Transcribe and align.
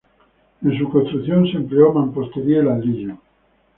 En 0.63 0.79
su 0.79 0.89
construcción 0.89 1.45
se 1.45 1.57
empleó 1.57 1.93
mampostería 1.93 2.61
y 2.61 2.63
ladrillo. 2.63 3.17